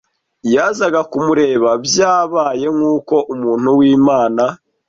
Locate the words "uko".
2.95-3.15